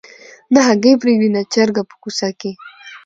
نه 0.53 0.59
هګۍ 0.67 0.93
پرېږدي 1.01 1.29
نه 1.35 1.41
چرګه 1.53 1.83
په 1.89 1.95
کوڅه 2.01 2.29
کي 2.39 2.51